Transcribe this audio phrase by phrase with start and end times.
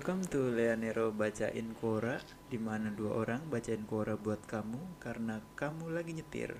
[0.00, 2.16] Welcome to Leonero Bacain Quora
[2.48, 6.56] di mana dua orang bacain Quora buat kamu karena kamu lagi nyetir.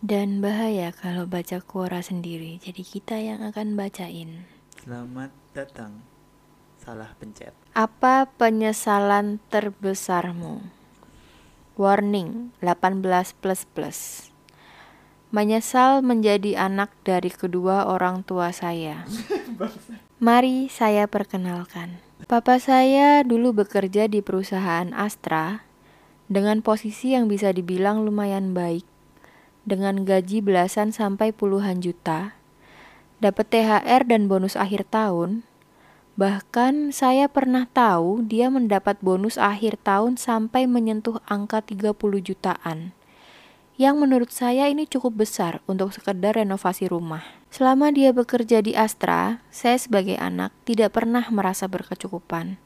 [0.00, 4.48] Dan bahaya kalau baca Quora sendiri, jadi kita yang akan bacain.
[4.80, 6.00] Selamat datang.
[6.80, 7.52] Salah pencet.
[7.76, 10.64] Apa penyesalan terbesarmu?
[11.76, 13.04] Warning 18
[13.44, 13.98] plus plus.
[15.36, 19.04] Menyesal menjadi anak dari kedua orang tua saya.
[20.20, 21.96] Mari saya perkenalkan.
[22.28, 25.64] Papa saya dulu bekerja di perusahaan Astra
[26.28, 28.84] dengan posisi yang bisa dibilang lumayan baik
[29.64, 32.36] dengan gaji belasan sampai puluhan juta,
[33.24, 35.40] dapat THR dan bonus akhir tahun.
[36.20, 42.92] Bahkan saya pernah tahu dia mendapat bonus akhir tahun sampai menyentuh angka 30 jutaan.
[43.80, 47.24] Yang menurut saya ini cukup besar untuk sekedar renovasi rumah.
[47.48, 52.60] Selama dia bekerja di Astra, saya sebagai anak tidak pernah merasa berkecukupan.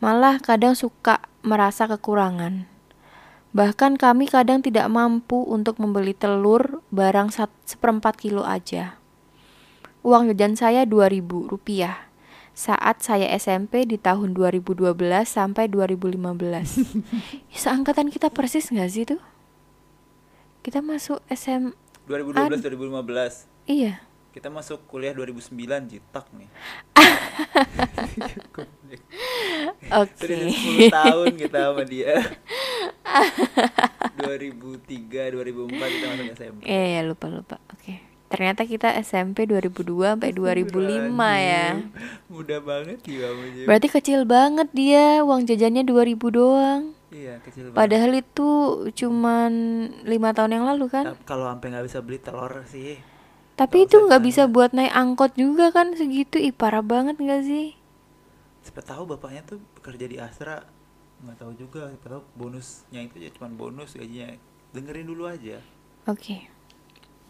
[0.00, 2.64] Malah kadang suka merasa kekurangan.
[3.52, 7.28] Bahkan kami kadang tidak mampu untuk membeli telur barang
[7.68, 8.96] seperempat kilo aja.
[10.00, 12.08] Uang jajan saya 2000 rupiah
[12.56, 14.96] saat saya SMP di tahun 2012
[15.28, 16.16] sampai 2015.
[17.52, 19.20] Seangkatan kita persis nggak sih tuh?
[20.68, 21.72] Kita masuk SM
[22.04, 23.72] 2012 2015.
[23.72, 24.04] Iya.
[24.36, 25.48] Kita masuk kuliah 2009
[25.88, 26.44] jitak nih.
[29.96, 30.28] Oke.
[30.28, 30.92] Okay.
[30.92, 32.20] 10 tahun kita sama dia.
[34.20, 36.60] 2003 2004 kita masuk SMP.
[36.68, 37.56] Iya, ya, lupa lupa.
[37.72, 37.80] Oke.
[37.80, 38.04] Okay.
[38.28, 41.16] Ternyata kita SMP 2002 sampai 2005
[41.48, 41.80] ya.
[42.28, 43.32] Mudah banget ya
[43.64, 46.97] Berarti kecil banget dia, uang jajannya 2000 doang.
[47.08, 47.78] Iya, kecil banget.
[47.80, 48.48] Padahal itu
[48.92, 49.52] cuman
[50.04, 51.16] lima tahun yang lalu kan?
[51.24, 53.00] Kalau sampai nggak bisa beli telur sih.
[53.58, 57.74] Tapi itu nggak bisa buat naik angkot juga kan segitu, ih parah banget nggak sih?
[58.62, 60.62] Siapa tahu bapaknya tuh bekerja di Astra,
[61.24, 61.90] nggak tahu juga.
[61.90, 64.36] Siapa tahu bonusnya itu ya cuman bonus gajinya.
[64.76, 65.58] Dengerin dulu aja.
[66.06, 66.22] Oke.
[66.22, 66.40] Okay.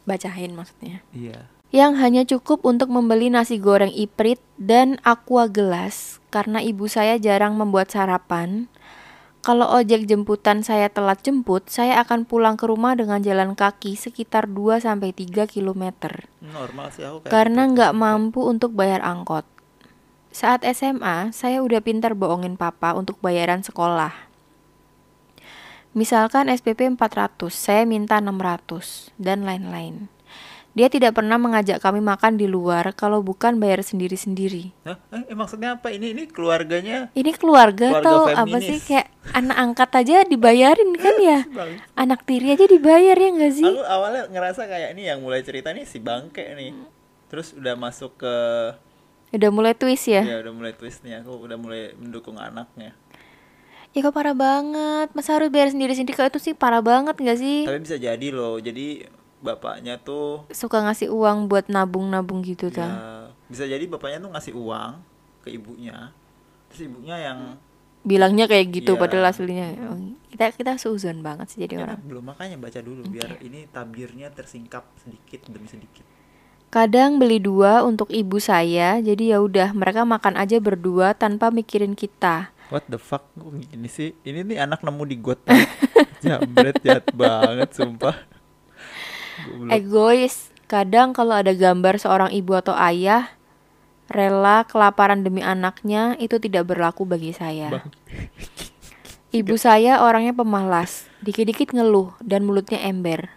[0.04, 1.00] Bacain maksudnya.
[1.14, 1.48] Iya.
[1.68, 7.60] Yang hanya cukup untuk membeli nasi goreng iprit dan aqua gelas karena ibu saya jarang
[7.60, 8.72] membuat sarapan
[9.48, 14.44] kalau ojek jemputan saya telat jemput, saya akan pulang ke rumah dengan jalan kaki sekitar
[14.44, 15.88] 2 sampai 3 km.
[16.44, 17.72] Normal sih aku kayak Karena gitu.
[17.80, 19.48] nggak mampu untuk bayar angkot.
[20.28, 24.12] Saat SMA, saya udah pintar bohongin papa untuk bayaran sekolah.
[25.96, 30.12] Misalkan SPP 400, saya minta 600, dan lain-lain.
[30.78, 34.70] Dia tidak pernah mengajak kami makan di luar kalau bukan bayar sendiri-sendiri.
[34.86, 35.90] Eh, eh, maksudnya apa?
[35.90, 37.10] Ini ini keluarganya?
[37.18, 38.38] Ini keluarga, keluarga atau feminis.
[38.46, 41.38] apa sih kayak anak angkat aja dibayarin kan ya?
[42.06, 43.66] anak tiri aja dibayar ya nggak sih?
[43.66, 46.70] Aku awalnya ngerasa kayak ini yang mulai cerita nih si bangke nih.
[47.26, 48.34] Terus udah masuk ke
[49.28, 50.24] Udah mulai twist ya?
[50.24, 51.20] Iya, udah mulai twist nih.
[51.20, 52.96] Aku udah mulai mendukung anaknya.
[53.92, 55.12] Ya kok parah banget.
[55.12, 57.68] Masa harus bayar sendiri-sendiri kalau itu sih parah banget gak sih?
[57.68, 58.56] Tapi bisa jadi loh.
[58.56, 59.04] Jadi
[59.38, 64.90] bapaknya tuh suka ngasih uang buat nabung-nabung gitu ya, bisa jadi bapaknya tuh ngasih uang
[65.42, 66.12] ke ibunya.
[66.68, 67.38] Terus ibunya yang
[68.04, 69.00] bilangnya kayak gitu ya.
[69.00, 69.68] padahal aslinya.
[69.88, 69.98] Oh,
[70.28, 71.98] kita kita suzon banget sih jadi ya, orang.
[72.04, 73.12] belum makanya baca dulu okay.
[73.18, 76.04] biar ini tabirnya tersingkap sedikit demi sedikit.
[76.68, 81.96] Kadang beli dua untuk ibu saya jadi ya udah mereka makan aja berdua tanpa mikirin
[81.96, 82.52] kita.
[82.68, 83.24] What the fuck
[83.72, 84.12] ini sih?
[84.20, 85.40] Ini nih anak nemu di got
[86.22, 88.37] jambret jahat banget sumpah
[89.70, 90.50] Egois.
[90.68, 93.32] Kadang kalau ada gambar seorang ibu atau ayah
[94.08, 97.84] rela kelaparan demi anaknya itu tidak berlaku bagi saya.
[99.28, 103.28] Ibu saya orangnya pemalas, dikit-dikit ngeluh dan mulutnya ember.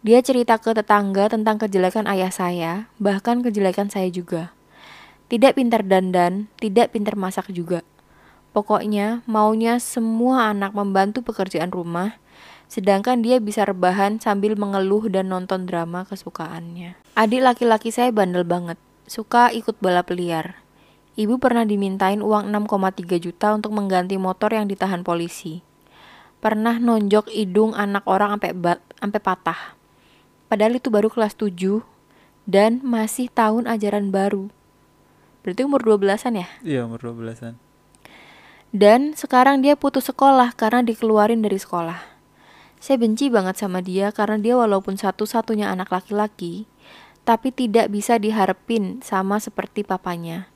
[0.00, 4.56] Dia cerita ke tetangga tentang kejelekan ayah saya, bahkan kejelekan saya juga.
[5.28, 7.84] Tidak pintar dandan, tidak pintar masak juga.
[8.56, 12.16] Pokoknya maunya semua anak membantu pekerjaan rumah,
[12.68, 17.00] sedangkan dia bisa rebahan sambil mengeluh dan nonton drama kesukaannya.
[17.16, 18.76] Adik laki-laki saya bandel banget,
[19.08, 20.60] suka ikut balap liar.
[21.18, 25.66] Ibu pernah dimintain uang 6,3 juta untuk mengganti motor yang ditahan polisi.
[26.38, 29.74] Pernah nonjok hidung anak orang sampai sampai patah.
[30.46, 31.82] Padahal itu baru kelas 7
[32.46, 34.46] dan masih tahun ajaran baru.
[35.42, 36.48] Berarti umur 12-an ya?
[36.62, 37.58] Iya, umur 12-an.
[38.70, 42.17] Dan sekarang dia putus sekolah karena dikeluarin dari sekolah.
[42.78, 46.70] Saya benci banget sama dia karena dia walaupun satu-satunya anak laki-laki,
[47.26, 50.48] tapi tidak bisa diharapin sama seperti papanya.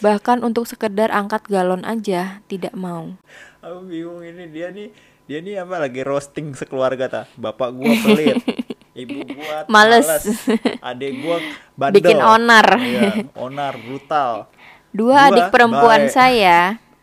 [0.00, 3.14] Bahkan untuk sekedar angkat galon aja tidak mau.
[3.60, 4.88] Aku bingung ini dia nih
[5.28, 7.22] dia nih apa lagi roasting sekeluarga ta.
[7.36, 8.40] Bapak gua pelit.
[9.04, 10.08] Ibu gua males.
[10.08, 10.26] males.
[10.80, 11.36] Adik gua
[11.76, 12.00] bandel.
[12.00, 12.66] Bikin onar.
[12.80, 14.48] Iya, onar brutal.
[14.88, 16.14] Dua, Dua, adik perempuan baik.
[16.16, 16.58] saya,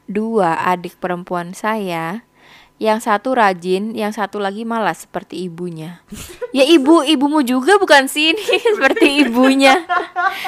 [0.10, 2.25] dua adik perempuan saya,
[2.76, 6.04] yang satu rajin, yang satu lagi malas seperti ibunya.
[6.52, 8.44] Ya ibu, ibumu juga bukan sini
[8.76, 9.80] seperti ibunya.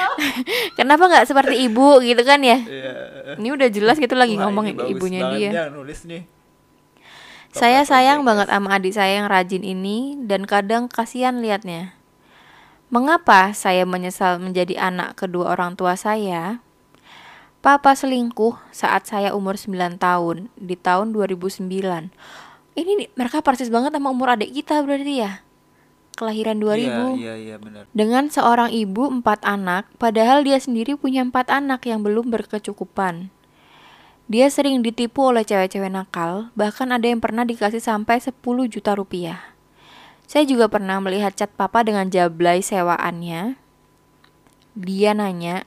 [0.78, 2.60] Kenapa nggak seperti ibu gitu kan ya?
[2.60, 2.92] Iya.
[3.40, 5.50] Ini udah jelas gitu lagi Wah, ngomong ibunya dia.
[5.64, 6.28] yang nulis nih.
[7.48, 11.96] Saya sayang banget sama adik saya yang rajin ini dan kadang kasihan liatnya.
[12.92, 16.60] Mengapa saya menyesal menjadi anak kedua orang tua saya?
[17.58, 21.66] Papa selingkuh saat saya umur 9 tahun di tahun 2009.
[22.78, 25.42] Ini mereka persis banget sama umur adik kita berarti ya.
[26.14, 26.86] Kelahiran 2000.
[26.86, 27.90] Iya, iya, iya benar.
[27.90, 33.34] Dengan seorang ibu empat anak, padahal dia sendiri punya empat anak yang belum berkecukupan.
[34.30, 38.38] Dia sering ditipu oleh cewek-cewek nakal, bahkan ada yang pernah dikasih sampai 10
[38.70, 39.40] juta rupiah.
[40.28, 43.56] Saya juga pernah melihat chat papa dengan jablay sewaannya.
[44.78, 45.66] Dia nanya,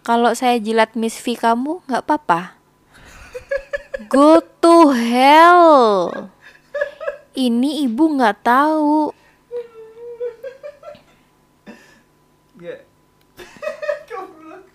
[0.00, 2.56] kalau saya jilat Miss V kamu nggak apa-apa?
[4.12, 6.10] Go to hell.
[7.32, 9.10] Ini ibu nggak tahu.
[12.58, 12.74] Ya.
[14.10, 14.66] Goblok.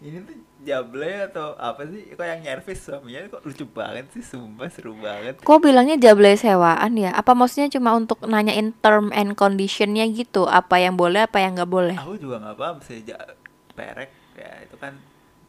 [0.00, 0.32] Ini tuh
[0.64, 2.08] jable atau apa sih?
[2.08, 5.44] Kok yang nyervis suaminya kok lucu banget sih, sumpah seru banget.
[5.44, 7.12] Kok bilangnya jablay sewaan ya?
[7.12, 10.48] Apa maksudnya cuma untuk nanyain term and conditionnya gitu?
[10.48, 11.96] Apa yang boleh, apa yang nggak boleh?
[12.00, 13.36] Aku juga nggak paham sih ja-
[13.76, 14.94] perek ya itu kan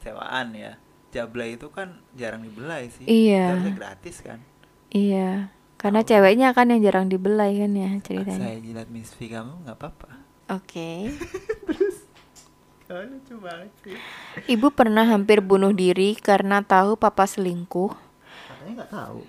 [0.02, 0.76] sewaan ya.
[1.10, 3.06] Jablay itu kan jarang dibelai sih.
[3.06, 3.58] Iya.
[3.74, 4.42] Gratis kan.
[4.90, 8.42] Iya, karena ceweknya kan yang jarang dibelai kan ya ceritanya.
[8.42, 10.10] Saya jilat Miss V kamu nggak apa-apa.
[10.58, 10.90] Oke.
[12.90, 13.94] Oh, lucu banget sih.
[14.50, 17.94] Ibu pernah hampir bunuh diri karena tahu papa selingkuh.
[17.94, 19.22] Katanya nggak tahu.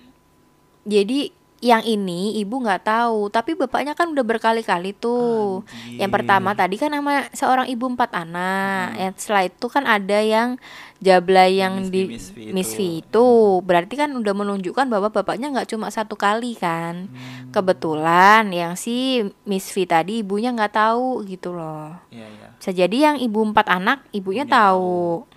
[0.88, 1.28] Jadi
[1.60, 5.60] yang ini ibu nggak tahu, tapi bapaknya kan udah berkali-kali tuh.
[6.00, 6.60] Yang pertama Anjir.
[6.64, 8.96] tadi kan sama seorang ibu empat anak.
[8.96, 10.56] Yang setelah itu kan ada yang
[11.04, 13.04] jablay yang Miss V, di V itu.
[13.04, 13.28] itu.
[13.60, 17.12] Berarti kan udah menunjukkan bahwa bapaknya nggak cuma satu kali kan.
[17.12, 21.92] Hmm, Kebetulan yang si Miss V tadi ibunya nggak tahu gitu loh.
[22.08, 22.48] Iya, iya.
[22.56, 25.28] Bisa jadi yang ibu empat anak ibunya Ibunya tahu.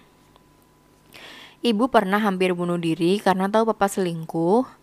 [1.64, 4.83] Ibu pernah hampir bunuh diri karena tahu papa selingkuh.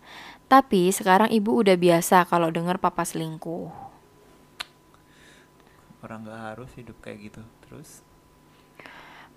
[0.51, 3.71] Tapi sekarang ibu udah biasa kalau dengar papa selingkuh.
[6.03, 7.41] Orang nggak harus hidup kayak gitu.
[7.63, 8.03] Terus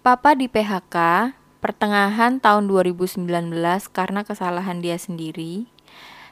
[0.02, 1.32] Papa di PHK
[1.62, 3.30] pertengahan tahun 2019
[3.94, 5.70] karena kesalahan dia sendiri.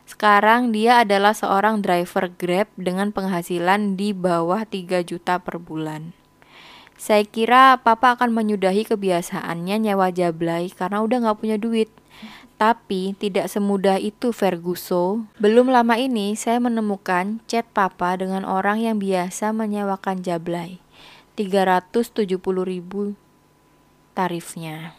[0.03, 6.11] Sekarang dia adalah seorang driver Grab dengan penghasilan di bawah 3 juta per bulan.
[6.99, 11.89] Saya kira papa akan menyudahi kebiasaannya nyewa jablay karena udah nggak punya duit.
[12.63, 15.27] Tapi tidak semudah itu Ferguso.
[15.43, 20.79] Belum lama ini saya menemukan chat papa dengan orang yang biasa menyewakan jablay.
[21.35, 22.23] 370.000
[22.63, 23.19] ribu
[24.15, 24.95] tarifnya.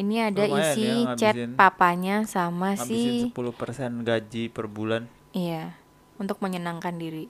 [0.00, 5.12] Ini ada Lumayan isi ya, chat papanya sama si ngabisin 10% gaji per bulan.
[5.36, 5.76] iya
[6.16, 7.28] untuk menyenangkan diri.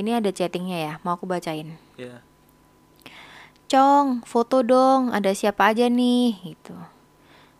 [0.00, 1.76] Ini ada chattingnya ya, mau aku bacain.
[2.00, 2.24] Ya.
[3.66, 6.78] Cong, foto dong, ada siapa aja nih gitu.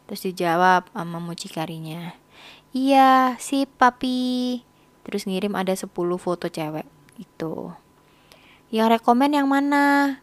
[0.07, 2.15] Terus dijawab sama mucikarinya.
[2.71, 4.63] Iya, si papi.
[5.03, 6.87] Terus ngirim ada 10 foto cewek
[7.19, 7.75] itu.
[8.71, 10.19] Yang rekomen yang mana?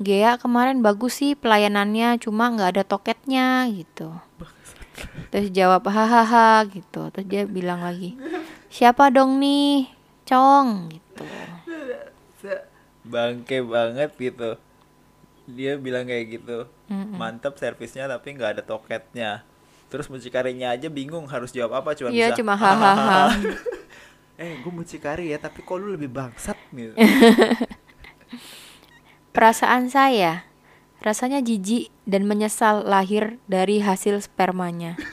[0.00, 4.12] Gea kemarin bagus sih pelayanannya, cuma nggak ada toketnya gitu.
[5.28, 7.12] Terus jawab hahaha gitu.
[7.12, 8.16] Terus dia bilang lagi,
[8.72, 9.88] siapa dong nih?
[10.24, 11.24] Cong gitu.
[13.04, 14.56] Bangke banget gitu.
[15.46, 16.66] Dia bilang kayak gitu.
[16.90, 17.14] Mm-mm.
[17.14, 19.46] Mantap servisnya tapi nggak ada toketnya.
[19.86, 23.30] Terus mucikarinya aja bingung harus jawab apa cuma Iya bisa cuma hahaha.
[24.36, 26.92] eh gue mucikari ya tapi kok lu lebih bangsat gitu
[29.32, 30.44] Perasaan saya
[31.00, 34.96] rasanya jijik dan menyesal lahir dari hasil spermanya.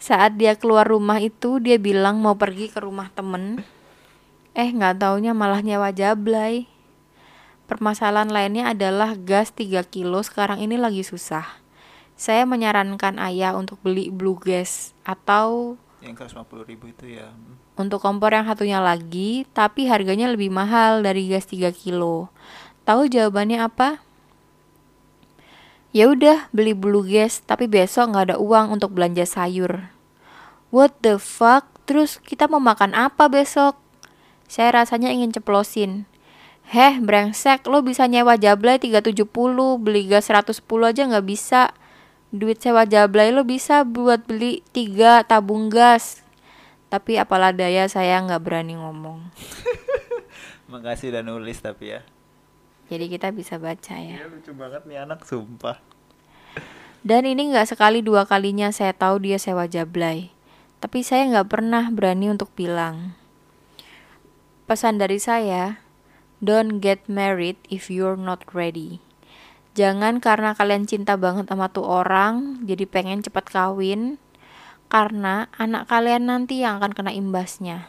[0.00, 3.60] Saat dia keluar rumah itu dia bilang mau pergi ke rumah temen.
[4.58, 6.66] Eh nggak taunya malah nyewa jablay.
[7.70, 11.46] Permasalahan lainnya adalah gas 3 kilo sekarang ini lagi susah.
[12.18, 17.30] Saya menyarankan ayah untuk beli blue gas atau yang 150 ribu itu ya
[17.78, 22.26] untuk kompor yang satunya lagi, tapi harganya lebih mahal dari gas 3 kilo.
[22.82, 24.02] Tahu jawabannya apa?
[25.94, 29.94] Ya udah, beli blue gas, tapi besok nggak ada uang untuk belanja sayur.
[30.74, 31.70] What the fuck?
[31.86, 33.87] Terus kita mau makan apa besok?
[34.48, 36.08] Saya rasanya ingin ceplosin.
[36.68, 39.24] Heh, brengsek, lo bisa nyewa jablay 370,
[39.80, 41.72] beli gas 110 aja nggak bisa.
[42.32, 46.24] Duit sewa jablay lo bisa buat beli 3 tabung gas.
[46.88, 49.20] Tapi apalah daya saya nggak berani ngomong.
[50.72, 52.00] Makasih udah nulis tapi ya.
[52.88, 54.24] Jadi kita bisa baca ya.
[54.24, 55.76] Iya lucu banget nih anak sumpah.
[57.04, 60.32] Dan ini nggak sekali dua kalinya saya tahu dia sewa jablay.
[60.80, 63.17] Tapi saya nggak pernah berani untuk bilang.
[64.68, 65.80] Pesan dari saya,
[66.44, 69.00] don't get married if you're not ready.
[69.72, 74.20] Jangan karena kalian cinta banget sama tuh orang, jadi pengen cepat kawin,
[74.92, 77.88] karena anak kalian nanti yang akan kena imbasnya.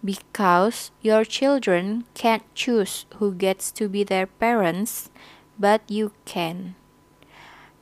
[0.00, 5.12] Because your children can't choose who gets to be their parents,
[5.60, 6.72] but you can.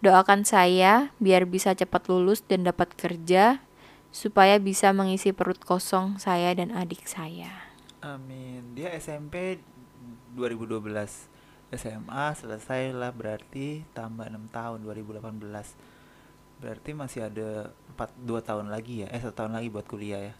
[0.02, 3.62] Doakan saya biar bisa cepat lulus dan dapat kerja,
[4.10, 7.65] supaya bisa mengisi perut kosong saya dan adik saya.
[8.02, 8.76] Amin.
[8.76, 9.60] Dia SMP
[10.34, 11.32] 2012.
[11.74, 15.74] SMA selesai lah berarti tambah 6 tahun 2018.
[16.62, 19.08] Berarti masih ada 4 2 tahun lagi ya.
[19.10, 20.34] Eh 1 tahun lagi buat kuliah ya.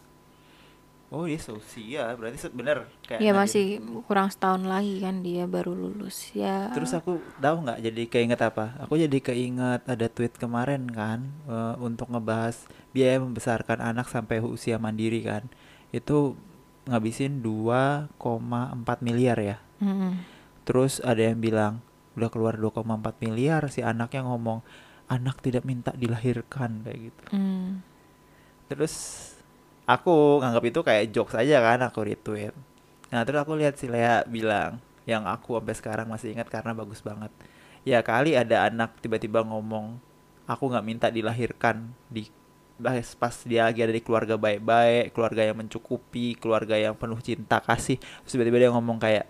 [1.07, 3.39] Oh dia seusia berarti bener kayak Ya Nadine.
[3.39, 3.65] masih
[4.11, 6.67] kurang setahun lagi kan dia baru lulus ya.
[6.75, 8.75] Terus aku tahu nggak jadi keinget apa?
[8.83, 14.83] Aku jadi keinget ada tweet kemarin kan eh, untuk ngebahas biaya membesarkan anak sampai usia
[14.83, 15.47] mandiri kan.
[15.95, 16.35] Itu
[16.87, 18.15] ngabisin 2,4
[19.03, 19.57] miliar ya.
[19.83, 20.23] Mm-mm.
[20.67, 21.83] Terus ada yang bilang
[22.17, 22.87] udah keluar 2,4
[23.23, 24.65] miliar si anaknya ngomong
[25.07, 27.25] anak tidak minta dilahirkan kayak gitu.
[27.35, 27.83] Mm.
[28.67, 28.95] Terus
[29.87, 32.55] aku nganggap itu kayak jokes aja kan aku retweet.
[33.15, 36.99] Nah terus aku lihat si Lea bilang yang aku sampai sekarang masih ingat karena bagus
[37.03, 37.31] banget.
[37.87, 40.03] Ya kali ada anak tiba-tiba ngomong
[40.51, 42.27] aku nggak minta dilahirkan di
[42.77, 47.59] pas pas dia lagi ada di keluarga baik-baik, keluarga yang mencukupi, keluarga yang penuh cinta
[47.59, 47.97] kasih.
[47.97, 49.25] Terus tiba-tiba dia ngomong kayak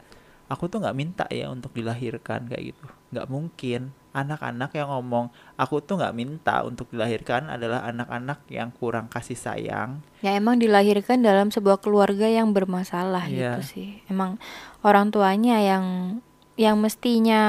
[0.47, 2.85] aku tuh nggak minta ya untuk dilahirkan kayak gitu.
[3.15, 3.83] Nggak mungkin.
[4.17, 5.29] Anak-anak yang ngomong
[5.61, 11.21] aku tuh nggak minta untuk dilahirkan adalah anak-anak yang kurang kasih sayang Ya emang dilahirkan
[11.21, 13.61] dalam sebuah keluarga yang bermasalah Iya.
[13.61, 13.89] gitu sih.
[14.09, 14.41] Emang
[14.81, 15.85] orang tuanya yang
[16.57, 17.43] yang mestinya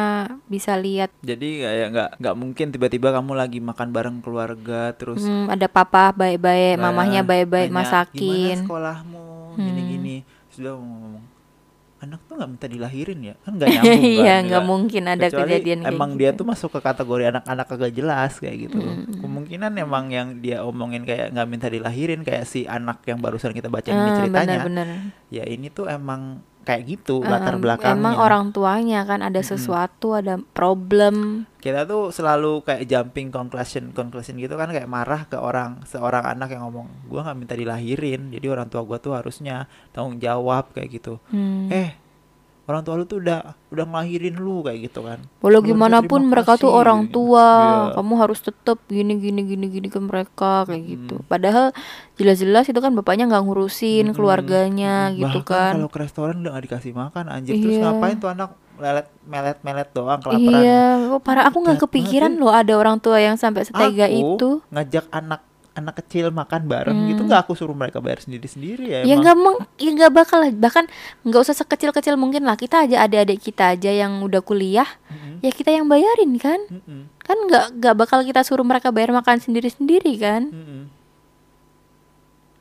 [0.45, 5.47] bisa lihat jadi kayak nggak nggak mungkin tiba-tiba kamu lagi makan bareng keluarga terus hmm,
[5.47, 8.19] ada papa baik-baik, Nah, mamahnya baik-baik masakin.
[8.53, 9.65] gimana sekolahmu Hmm.
[9.65, 10.15] gini-gini
[10.49, 11.17] sudah ngomong
[11.97, 15.49] anak tuh nggak minta dilahirin ya kan nggak nyambung kan Iya, nggak mungkin ada Kecuali
[15.49, 16.37] kejadian kayak emang dia gitu.
[16.37, 19.17] tuh masuk ke kategori anak-anak kagak jelas kayak gitu Mm-mm.
[19.17, 23.65] kemungkinan emang yang dia omongin kayak nggak minta dilahirin kayak si anak yang barusan kita
[23.65, 24.87] baca ini Ah, ceritanya benar-benar.
[25.27, 30.11] ya ini tuh emang kayak gitu Ah, latar belakangnya Emang orang tuanya kan ada sesuatu,
[30.11, 31.47] ada problem.
[31.57, 36.51] kita tuh selalu kayak jumping conclusion conclusion gitu kan kayak marah ke orang seorang anak
[36.51, 40.91] yang ngomong gua nggak minta dilahirin jadi orang tua gua tuh harusnya tanggung jawab kayak
[40.93, 41.67] gitu Hmm.
[41.67, 41.91] eh
[42.67, 46.55] orang tua lu tuh udah udah ngelahirin lu kayak gitu kan Walau gimana pun mereka
[46.55, 47.31] tuh orang gitu.
[47.31, 47.95] tua, Iya.
[47.95, 51.15] kamu harus tetap gini gini gini gini ke mereka kayak gitu.
[51.15, 51.25] Mm-mm.
[51.25, 51.71] Padahal
[52.13, 54.15] jelas-jelas itu kan bapaknya nggak ngurusin Mm-mm.
[54.15, 55.19] keluarganya Mm-mm.
[55.23, 55.73] gitu Bahkan kan.
[55.75, 57.83] kalau ke restoran udah gak dikasih makan anjir terus Iya.
[57.87, 62.31] ngapain tuh anak melet melet melet doang kelaparan Iya, kok parah aku nggak banget kepikiran
[62.31, 62.37] ya.
[62.37, 64.49] loh ada orang tua yang sampai setega aku itu.
[64.69, 65.41] ngajak anak
[65.77, 67.27] anak kecil makan bareng gitu Hmm.
[67.27, 70.51] nggak aku suruh mereka bayar sendiri sendiri ya Ya nggak meng, ya nggak bakal lah.
[70.51, 70.85] bahkan
[71.21, 75.39] nggak usah sekecil-kecil mungkin lah kita aja adik-adik kita aja yang udah kuliah Mm-mm.
[75.39, 77.07] ya kita yang bayarin kan Mm-mm.
[77.19, 80.76] kan nggak nggak bakal kita suruh mereka bayar makan sendiri-sendiri kan Mm-mm.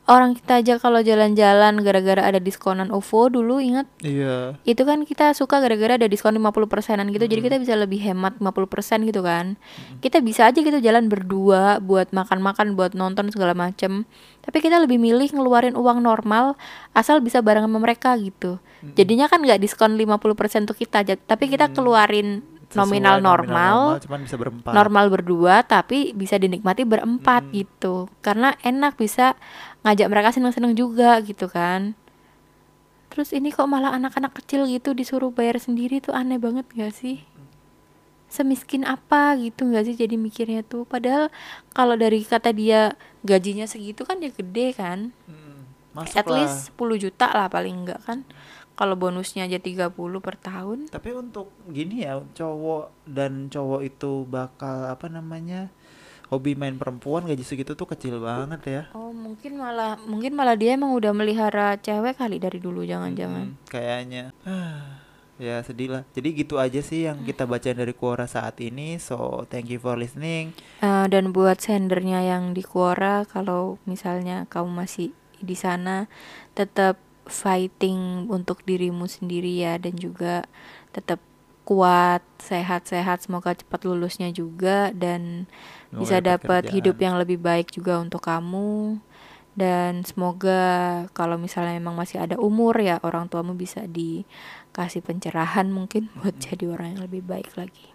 [0.06, 3.90] Orang kita aja kalau jalan-jalan gara-gara ada diskonan OVO dulu ingat?
[4.02, 4.54] Iya.
[4.62, 7.46] Itu kan kita suka gara-gara ada diskon 50 persenan gitu jadi Mm.
[7.50, 9.58] kita bisa lebih hemat 50 persen gitu kan.
[9.98, 14.06] Kita bisa aja gitu jalan berdua buat makan-makan buat nonton segala macem.
[14.46, 16.54] Tapi kita lebih milih ngeluarin uang normal
[16.94, 18.62] asal bisa bareng sama mereka gitu.
[18.76, 18.92] Mm-mm.
[18.94, 22.44] jadinya kan nggak diskon 50 persen untuk kita tapi kita keluarin
[22.76, 23.76] Sesuai nominal normal.
[24.04, 24.72] cuman bisa berempat.
[24.76, 27.56] Normal berdua tapi bisa dinikmati berempat Mm-mm.
[27.56, 28.12] gitu.
[28.20, 29.34] Karena enak bisa
[29.82, 31.96] ngajak mereka seneng-seneng juga gitu kan.
[33.08, 37.24] Terus ini kok malah anak-anak kecil gitu disuruh bayar sendiri tuh aneh banget gak sih?
[38.28, 40.84] Semiskin apa gitu gak sih jadi mikirnya tuh?
[40.84, 41.32] Padahal
[41.72, 42.92] kalau dari kata dia
[43.24, 45.16] gajinya segitu kan dia gede kan.
[45.24, 45.56] Mm.
[45.96, 46.44] Masuk at lah.
[46.44, 48.28] least 10 juta lah paling enggak kan
[48.76, 50.92] kalau bonusnya aja 30 per tahun.
[50.92, 55.72] Tapi untuk gini ya cowok dan cowok itu bakal apa namanya
[56.28, 58.82] hobi main perempuan gaji segitu tuh kecil banget ya.
[58.92, 63.56] Oh mungkin malah mungkin malah dia emang udah melihara cewek kali dari dulu jangan-jangan.
[63.56, 64.30] Mm-mm, kayaknya.
[65.36, 66.02] Ya sedih lah.
[66.16, 68.96] Jadi gitu aja sih yang kita bacain dari Quora saat ini.
[68.96, 70.56] So thank you for listening.
[70.80, 76.08] Eh, dan buat sendernya yang di Quora kalau misalnya kamu masih di sana
[76.56, 80.46] tetap fighting untuk dirimu sendiri ya dan juga
[80.94, 81.18] tetap
[81.66, 85.50] kuat sehat-sehat semoga cepat lulusnya juga dan
[85.90, 89.02] Semoga bisa dapat hidup yang lebih baik juga untuk kamu
[89.56, 90.62] dan semoga
[91.16, 96.70] kalau misalnya memang masih ada umur ya orang tuamu bisa dikasih pencerahan mungkin buat jadi
[96.70, 97.90] orang yang lebih baik lagi.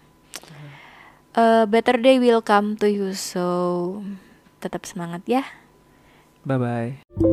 [1.32, 4.04] A better day will come to you so
[4.60, 5.48] tetap semangat ya.
[6.44, 7.31] Bye bye.